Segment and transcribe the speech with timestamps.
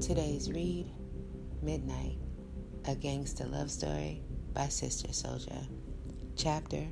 [0.00, 0.86] Today's read
[1.60, 2.18] Midnight,
[2.86, 4.22] a gangster love story
[4.54, 5.66] by Sister Souljah.
[6.36, 6.84] Chapter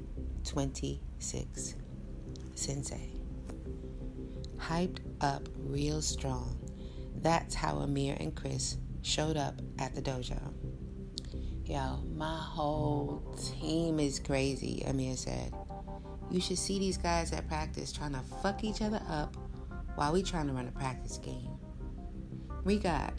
[0.45, 1.77] 26
[2.57, 3.13] Sensei.
[4.59, 6.59] Hyped up real strong.
[7.23, 10.41] That's how Amir and Chris showed up at the dojo.
[11.65, 13.23] Yo, my whole
[13.61, 15.55] team is crazy, Amir said.
[16.29, 19.37] You should see these guys at practice trying to fuck each other up
[19.95, 21.57] while we trying to run a practice game.
[22.67, 23.15] We got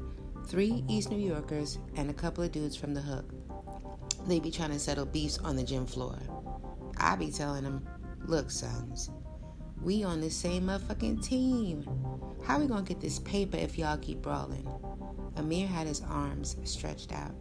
[0.46, 3.34] three East New Yorkers and a couple of dudes from the hook.
[4.28, 6.20] They be trying to settle beefs on the gym floor.
[6.98, 7.88] I be telling them,
[8.26, 9.10] look, sons,
[9.82, 11.88] we on the same motherfucking team.
[12.44, 14.68] How we gonna get this paper if y'all keep brawling?
[15.38, 17.34] Amir had his arms stretched out.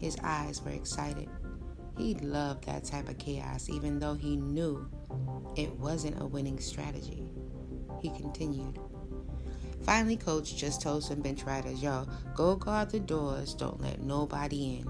[0.00, 1.28] His eyes were excited.
[1.96, 4.90] He loved that type of chaos, even though he knew
[5.56, 7.30] it wasn't a winning strategy.
[8.02, 8.80] He continued.
[9.84, 14.76] Finally, coach just told some bench riders, y'all, go guard the doors, don't let nobody
[14.76, 14.88] in.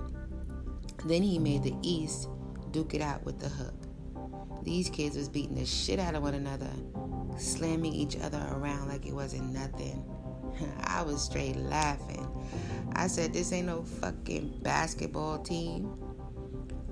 [1.05, 2.29] Then he made the East
[2.71, 3.75] duke it out with the hook.
[4.63, 6.71] These kids was beating the shit out of one another,
[7.37, 10.05] slamming each other around like it wasn't nothing.
[10.85, 12.27] I was straight laughing.
[12.95, 15.93] I said, this ain't no fucking basketball team.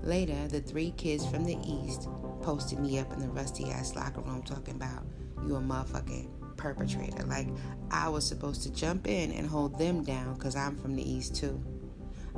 [0.03, 2.08] Later, the three kids from the East
[2.42, 5.05] posted me up in the rusty ass locker room talking about
[5.47, 6.28] you a motherfucking
[6.62, 7.24] perpetrator.
[7.24, 7.48] Like
[7.91, 11.34] I was supposed to jump in and hold them down because I'm from the East
[11.34, 11.60] too.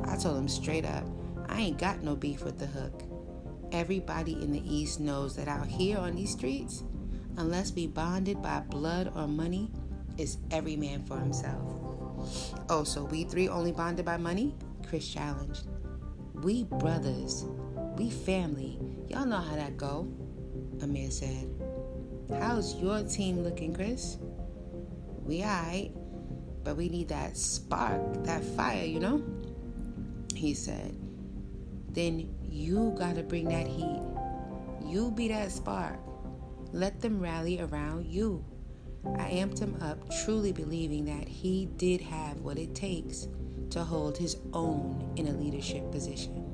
[0.04, 1.04] I told them straight up,
[1.48, 3.02] I ain't got no beef with the hook.
[3.70, 6.82] Everybody in the East knows that out here on these streets,
[7.36, 9.70] unless we bonded by blood or money,
[10.16, 11.62] it's every man for himself.
[12.70, 14.54] Oh, so we three only bonded by money?
[14.88, 15.66] Chris challenged.
[16.34, 17.44] We brothers.
[17.96, 18.78] We family.
[19.08, 20.08] Y'all know how that go,
[20.82, 21.53] Amir said.
[22.40, 24.18] How's your team looking, Chris?
[25.24, 25.92] We alright,
[26.62, 29.22] but we need that spark, that fire, you know?
[30.34, 30.96] He said.
[31.90, 34.02] Then you gotta bring that heat.
[34.84, 35.98] You be that spark.
[36.72, 38.44] Let them rally around you.
[39.18, 43.28] I amped him up, truly believing that he did have what it takes
[43.70, 46.44] to hold his own in a leadership position.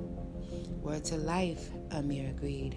[0.83, 2.77] Word to life, Amir agreed.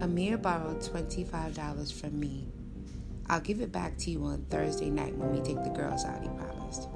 [0.00, 2.48] Amir borrowed $25 from me.
[3.28, 6.22] I'll give it back to you on Thursday night when we take the girls out,
[6.22, 6.88] he promised.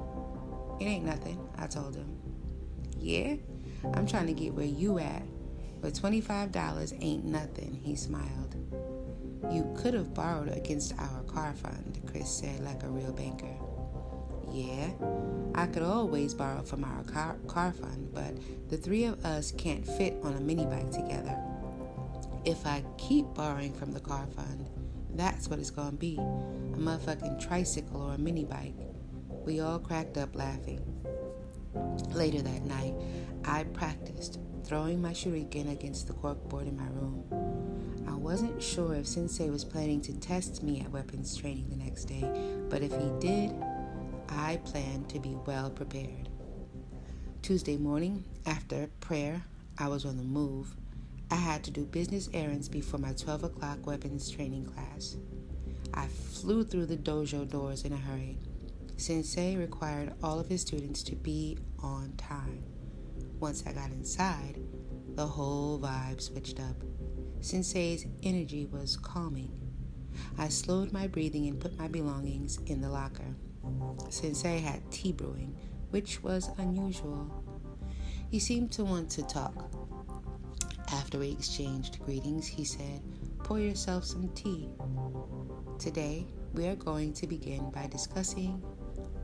[0.79, 2.17] It ain't nothing, I told him.
[2.97, 3.35] Yeah?
[3.93, 5.23] I'm trying to get where you at,
[5.81, 8.55] but $25 ain't nothing, he smiled.
[9.51, 13.55] You could have borrowed against our car fund, Chris said like a real banker.
[14.51, 14.91] Yeah,
[15.55, 18.33] I could always borrow from our car, car fund, but
[18.69, 21.37] the three of us can't fit on a mini bike together.
[22.43, 24.67] If I keep borrowing from the car fund,
[25.13, 28.73] that's what it's gonna be a motherfucking tricycle or a mini bike.
[29.45, 30.81] We all cracked up laughing.
[32.13, 32.95] Later that night,
[33.45, 37.23] I practiced throwing my shuriken against the corkboard in my room.
[38.07, 42.05] I wasn't sure if Sensei was planning to test me at weapons training the next
[42.05, 42.27] day,
[42.69, 43.53] but if he did,
[44.29, 46.29] I planned to be well prepared.
[47.43, 49.43] Tuesday morning, after prayer,
[49.77, 50.75] I was on the move.
[51.31, 55.15] I had to do business errands before my 12 o'clock weapons training class.
[55.93, 58.37] I flew through the dojo doors in a hurry.
[58.97, 62.65] Sensei required all of his students to be on time.
[63.39, 64.59] Once I got inside,
[65.15, 66.75] the whole vibe switched up.
[67.39, 69.51] Sensei's energy was calming.
[70.37, 73.35] I slowed my breathing and put my belongings in the locker.
[74.09, 75.55] Sensei had tea brewing,
[75.91, 77.43] which was unusual.
[78.29, 79.80] He seemed to want to talk.
[80.91, 83.01] After we exchanged greetings, he said,
[83.43, 84.69] Pour yourself some tea.
[85.79, 88.61] Today, we are going to begin by discussing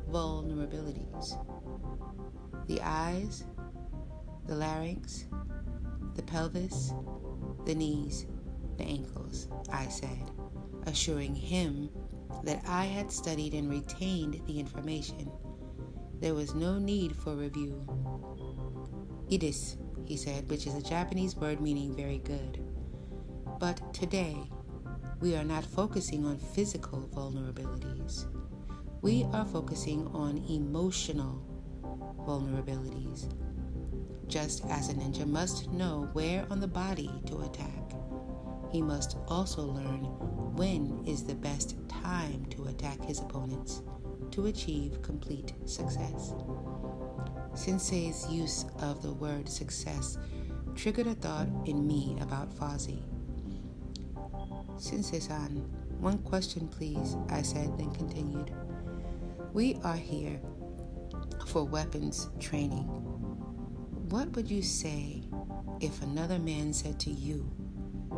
[0.09, 1.37] vulnerabilities
[2.67, 3.45] the eyes,
[4.45, 5.25] the larynx,
[6.15, 6.93] the pelvis,
[7.65, 8.25] the knees,
[8.77, 10.31] the ankles, I said,
[10.85, 11.89] assuring him
[12.43, 15.31] that I had studied and retained the information.
[16.19, 17.85] There was no need for review.
[19.29, 19.77] Idis,
[20.07, 22.63] he said, which is a Japanese word meaning very good.
[23.59, 24.37] But today,
[25.19, 28.25] we are not focusing on physical vulnerabilities.
[29.01, 31.43] We are focusing on emotional
[32.25, 33.33] vulnerabilities.
[34.27, 37.91] Just as a ninja must know where on the body to attack,
[38.71, 40.05] he must also learn
[40.55, 43.81] when is the best time to attack his opponents
[44.31, 46.33] to achieve complete success.
[47.57, 50.19] Sensei's use of the word success
[50.75, 53.01] triggered a thought in me about Fozzie.
[54.77, 55.55] Sensei-san,
[55.99, 58.53] one question please, I said, then continued.
[59.53, 60.39] We are here
[61.47, 62.85] for weapons training.
[64.09, 65.23] What would you say
[65.81, 67.51] if another man said to you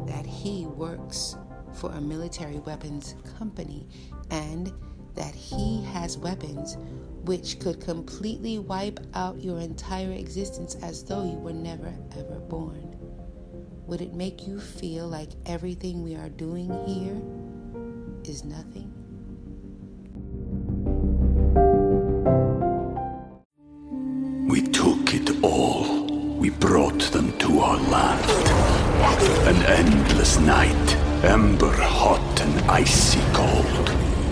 [0.05, 1.37] that he works
[1.73, 3.87] for a military weapons company
[4.31, 4.73] and
[5.15, 6.77] that he has weapons
[7.23, 12.95] which could completely wipe out your entire existence as though you were never ever born?
[13.87, 17.19] Would it make you feel like everything we are doing here
[18.23, 18.93] is nothing?
[24.47, 26.05] We took it all.
[26.37, 28.29] We brought them to our land.
[29.47, 34.08] An endless night, ember hot and icy cold.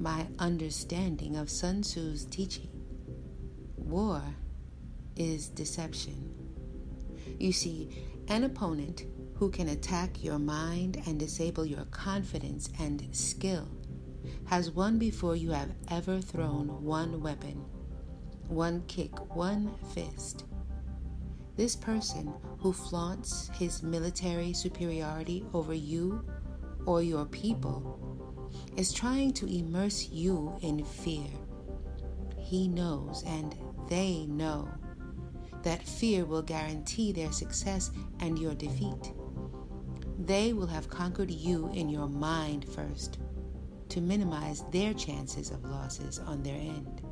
[0.00, 2.70] my understanding of Sun Tzu's teaching.
[3.76, 4.22] War
[5.14, 6.34] is deception.
[7.38, 9.04] You see, an opponent
[9.34, 13.68] who can attack your mind and disable your confidence and skill
[14.46, 17.62] has won before you have ever thrown one weapon,
[18.48, 20.44] one kick, one fist.
[21.56, 26.24] This person who flaunts his military superiority over you
[26.86, 28.09] or your people
[28.76, 31.28] is trying to immerse you in fear.
[32.38, 33.56] He knows and
[33.88, 34.68] they know
[35.62, 37.90] that fear will guarantee their success
[38.20, 39.12] and your defeat.
[40.18, 43.18] They will have conquered you in your mind first
[43.88, 47.02] to minimize their chances of losses on their end.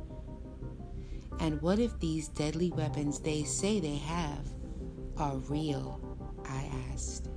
[1.39, 4.47] And what if these deadly weapons they say they have
[5.17, 5.99] are real?
[6.45, 7.29] I asked.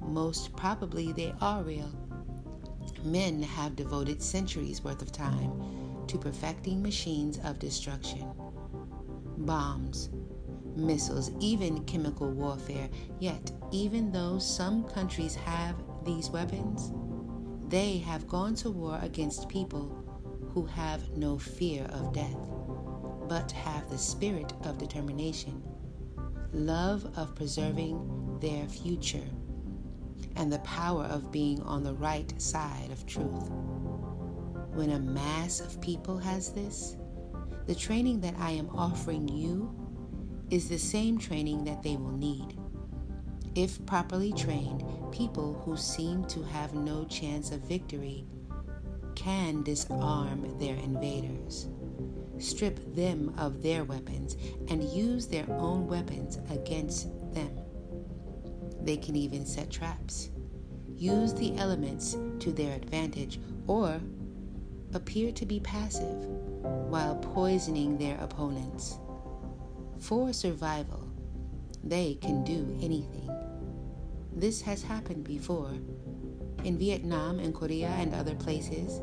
[0.00, 2.05] Most probably they are real.
[3.04, 5.52] Men have devoted centuries worth of time
[6.06, 8.30] to perfecting machines of destruction.
[9.38, 10.10] Bombs,
[10.76, 12.88] missiles, even chemical warfare.
[13.18, 16.92] Yet, even though some countries have these weapons,
[17.68, 20.04] they have gone to war against people
[20.50, 22.36] who have no fear of death,
[23.28, 25.62] but have the spirit of determination,
[26.52, 29.28] love of preserving their future,
[30.36, 33.50] and the power of being on the right side of truth.
[34.74, 36.96] When a mass of people has this,
[37.66, 39.74] the training that I am offering you
[40.50, 42.56] is the same training that they will need.
[43.54, 48.26] If properly trained, people who seem to have no chance of victory
[49.14, 51.68] can disarm their invaders,
[52.38, 54.36] strip them of their weapons,
[54.68, 57.08] and use their own weapons against.
[58.86, 60.30] They can even set traps,
[60.94, 64.00] use the elements to their advantage, or
[64.94, 66.16] appear to be passive
[66.88, 69.00] while poisoning their opponents.
[69.98, 71.10] For survival,
[71.82, 73.28] they can do anything.
[74.32, 75.72] This has happened before.
[76.62, 79.00] In Vietnam and Korea and other places.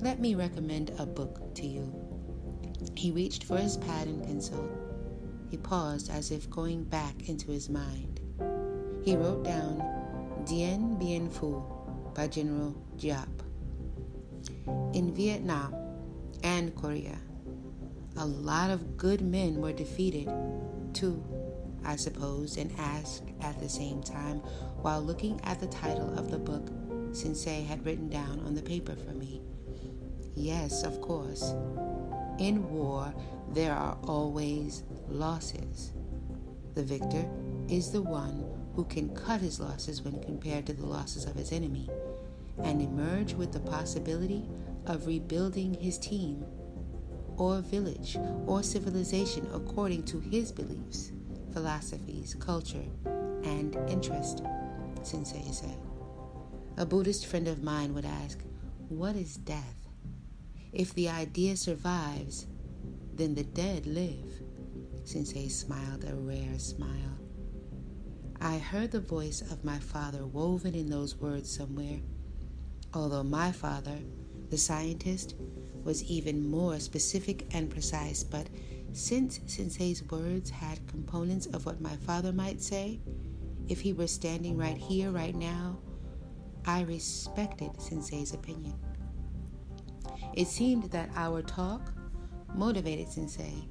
[0.00, 1.94] Let me recommend a book to you.
[2.96, 4.68] He reached for his pad and pencil.
[5.50, 8.17] He paused as if going back into his mind.
[9.08, 9.82] He wrote down
[10.44, 11.64] Dien Bien Phu
[12.14, 13.40] by General Giap.
[14.92, 15.74] In Vietnam
[16.44, 17.16] and Korea,
[18.18, 20.30] a lot of good men were defeated,
[20.92, 21.24] too,
[21.86, 24.40] I suppose, and asked at the same time
[24.82, 26.68] while looking at the title of the book
[27.12, 29.40] Sensei had written down on the paper for me.
[30.34, 31.54] Yes, of course.
[32.38, 33.14] In war,
[33.54, 35.94] there are always losses.
[36.74, 37.26] The victor
[37.70, 41.50] is the one who can cut his losses when compared to the losses of his
[41.50, 41.90] enemy
[42.62, 44.48] and emerge with the possibility
[44.86, 46.44] of rebuilding his team
[47.38, 48.16] or village
[48.46, 51.10] or civilization according to his beliefs,
[51.52, 52.84] philosophies, culture,
[53.42, 54.44] and interest,
[55.02, 55.76] Sensei said.
[56.76, 58.38] A Buddhist friend of mine would ask,
[58.90, 59.88] what is death?
[60.72, 62.46] If the idea survives,
[63.12, 64.40] then the dead live.
[65.02, 67.18] Sensei smiled a rare smile.
[68.40, 71.98] I heard the voice of my father woven in those words somewhere,
[72.94, 73.98] although my father,
[74.50, 75.34] the scientist,
[75.82, 78.22] was even more specific and precise.
[78.22, 78.48] But
[78.92, 83.00] since Sensei's words had components of what my father might say,
[83.68, 85.78] if he were standing right here, right now,
[86.64, 88.78] I respected Sensei's opinion.
[90.34, 91.92] It seemed that our talk
[92.54, 93.68] motivated Sensei.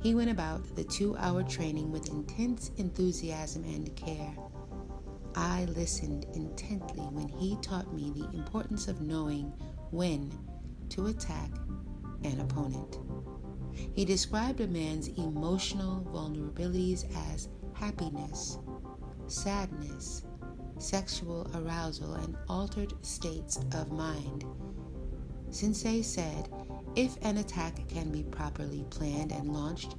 [0.00, 4.34] He went about the two hour training with intense enthusiasm and care.
[5.34, 9.52] I listened intently when he taught me the importance of knowing
[9.90, 10.32] when
[10.90, 11.50] to attack
[12.24, 12.98] an opponent.
[13.94, 18.58] He described a man's emotional vulnerabilities as happiness,
[19.26, 20.24] sadness,
[20.78, 24.44] sexual arousal, and altered states of mind.
[25.50, 26.48] Sensei said
[26.98, 29.94] if an attack can be properly planned and launched,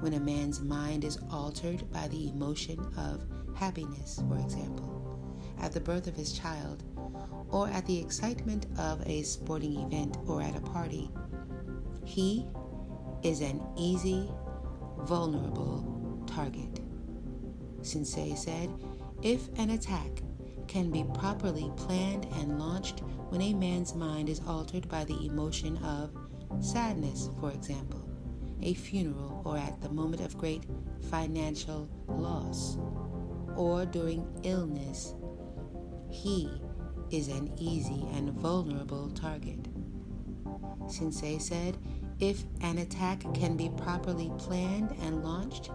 [0.00, 3.24] when a man's mind is altered by the emotion of
[3.56, 5.18] happiness, for example,
[5.62, 6.84] at the birth of his child,
[7.48, 11.10] or at the excitement of a sporting event or at a party,
[12.04, 12.46] he
[13.22, 14.28] is an easy,
[14.98, 16.80] vulnerable target.
[17.80, 18.68] Sensei said
[19.22, 20.20] if an attack
[20.68, 25.78] can be properly planned and launched when a man's mind is altered by the emotion
[25.78, 26.10] of
[26.60, 28.08] sadness, for example,
[28.62, 30.64] a funeral, or at the moment of great
[31.10, 32.78] financial loss,
[33.56, 35.14] or during illness,
[36.10, 36.48] he
[37.10, 39.68] is an easy and vulnerable target.
[40.88, 41.76] Sensei said
[42.20, 45.70] if an attack can be properly planned and launched,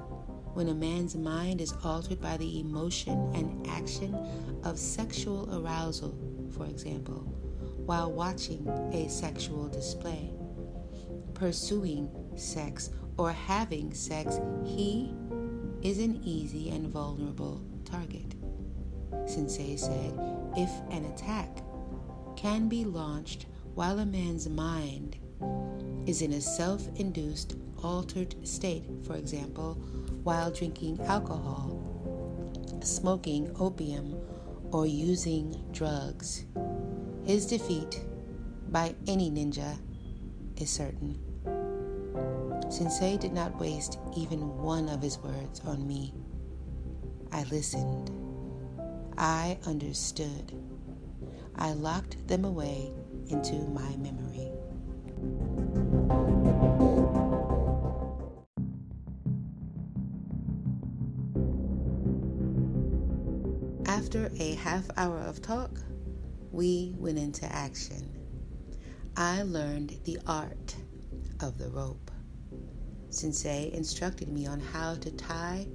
[0.54, 4.16] when a man's mind is altered by the emotion and action
[4.64, 6.18] of sexual arousal,
[6.56, 7.20] for example,
[7.86, 10.34] while watching a sexual display,
[11.40, 15.14] pursuing sex, or having sex, he
[15.82, 18.36] is an easy and vulnerable target.
[19.26, 20.14] Sensei said
[20.58, 21.64] if an attack
[22.36, 25.18] can be launched while a man's mind
[26.06, 29.76] is in a self induced altered state, for example,
[30.24, 31.80] while drinking alcohol,
[32.84, 34.20] smoking opium,
[34.72, 36.46] or using drugs.
[37.24, 38.04] His defeat
[38.70, 39.78] by any ninja
[40.58, 41.29] is certain.
[42.70, 46.14] Sensei did not waste even one of his words on me.
[47.32, 48.12] I listened.
[49.18, 50.54] I understood.
[51.56, 52.92] I locked them away
[53.28, 54.52] into my memory.
[63.88, 65.72] After a half hour of talk,
[66.52, 68.10] we went into action.
[69.18, 70.76] I learned the art
[71.42, 72.12] of the rope.
[73.10, 75.68] Sensei instructed me on how to tie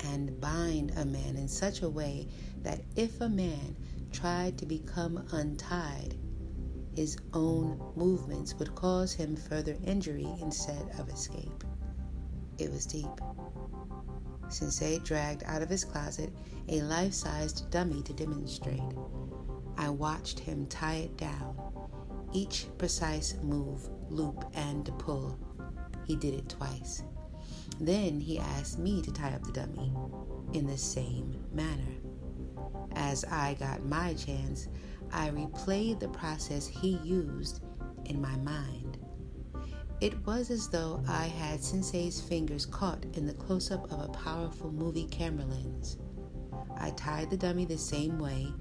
[0.00, 2.28] and bind a man in such a way
[2.62, 3.76] that if a man
[4.12, 6.16] tried to become untied,
[6.94, 11.64] his own movements would cause him further injury instead of escape.
[12.58, 13.20] It was deep.
[14.48, 16.32] Sensei dragged out of his closet
[16.68, 18.80] a life sized dummy to demonstrate.
[19.76, 21.56] I watched him tie it down,
[22.32, 25.38] each precise move, loop, and pull.
[26.06, 27.02] He did it twice.
[27.80, 29.92] Then he asked me to tie up the dummy
[30.52, 31.96] in the same manner.
[32.92, 34.68] As I got my chance,
[35.12, 37.62] I replayed the process he used
[38.06, 38.98] in my mind.
[40.00, 44.08] It was as though I had Sensei's fingers caught in the close up of a
[44.08, 45.98] powerful movie camera lens.
[46.78, 48.52] I tied the dummy the same way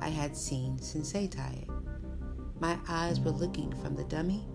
[0.00, 1.68] I had seen Sensei tie it.
[2.60, 4.46] My eyes were looking from the dummy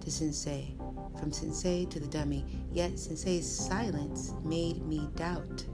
[0.00, 0.75] to Sensei,
[1.18, 5.64] from Sensei to the dummy, yet Sensei's silence made me doubt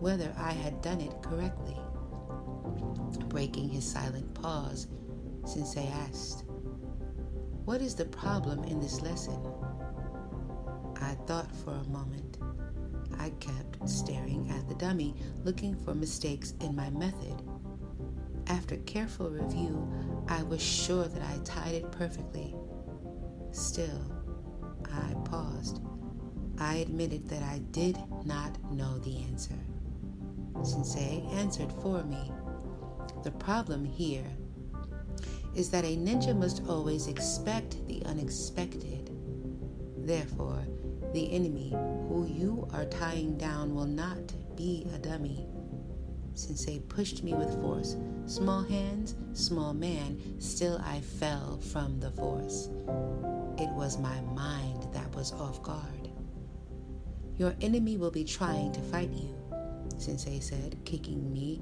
[0.00, 1.76] whether I had done it correctly.
[3.28, 4.88] Breaking his silent pause,
[5.44, 6.44] Sensei asked,
[7.64, 9.40] what is the problem in this lesson?
[11.00, 12.38] I thought for a moment.
[13.18, 17.42] I kept staring at the dummy, looking for mistakes in my method.
[18.48, 19.90] After careful review,
[20.28, 22.54] I was sure that I tied it perfectly.
[23.52, 24.23] Still,
[24.94, 25.80] I paused.
[26.58, 29.58] I admitted that I did not know the answer.
[30.62, 32.32] Sensei answered for me.
[33.22, 34.26] The problem here
[35.54, 39.10] is that a ninja must always expect the unexpected.
[39.98, 40.62] Therefore,
[41.12, 41.70] the enemy
[42.08, 45.46] who you are tying down will not be a dummy.
[46.34, 47.96] Sensei pushed me with force.
[48.26, 52.68] Small hands, small man, still I fell from the force.
[53.58, 54.63] It was my mind
[55.32, 56.10] off guard.
[57.36, 59.34] Your enemy will be trying to fight you,
[59.98, 61.60] Sensei said, kicking me.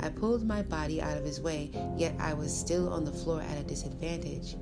[0.00, 3.40] I pulled my body out of his way, yet I was still on the floor
[3.42, 4.56] at a disadvantage.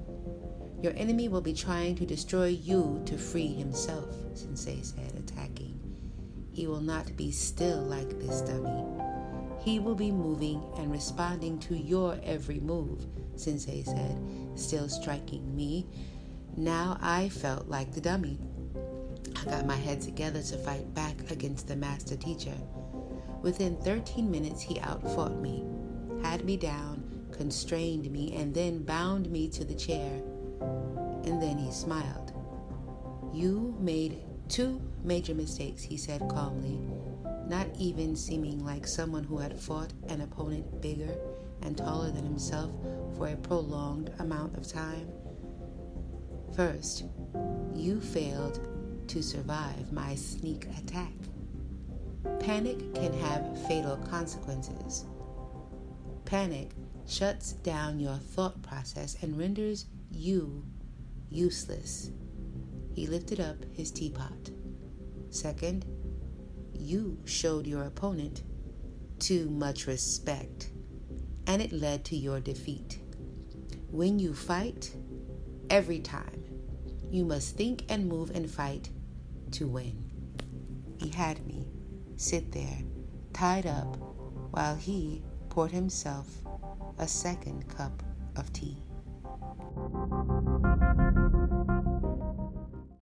[0.82, 5.78] Your enemy will be trying to destroy you to free himself, Sensei said, attacking.
[6.52, 8.84] He will not be still like this dummy.
[9.60, 14.18] He will be moving and responding to your every move, Sensei said,
[14.56, 15.86] still striking me.
[16.56, 18.38] Now I felt like the dummy.
[19.40, 22.54] I got my head together to fight back against the master teacher.
[23.40, 25.64] Within 13 minutes, he outfought me,
[26.22, 30.22] had me down, constrained me, and then bound me to the chair.
[31.24, 32.32] And then he smiled.
[33.32, 36.78] You made two major mistakes, he said calmly,
[37.48, 41.16] not even seeming like someone who had fought an opponent bigger
[41.62, 42.72] and taller than himself
[43.16, 45.08] for a prolonged amount of time.
[46.54, 47.04] First,
[47.74, 48.60] you failed
[49.08, 51.12] to survive my sneak attack.
[52.40, 55.06] Panic can have fatal consequences.
[56.26, 56.72] Panic
[57.06, 60.64] shuts down your thought process and renders you
[61.30, 62.10] useless.
[62.94, 64.50] He lifted up his teapot.
[65.30, 65.86] Second,
[66.74, 68.42] you showed your opponent
[69.18, 70.70] too much respect,
[71.46, 72.98] and it led to your defeat.
[73.90, 74.94] When you fight,
[75.70, 76.41] every time,
[77.12, 78.88] you must think and move and fight
[79.50, 80.02] to win.
[80.96, 81.68] He had me
[82.16, 82.78] sit there,
[83.34, 83.98] tied up,
[84.50, 86.26] while he poured himself
[86.98, 88.02] a second cup
[88.36, 88.78] of tea.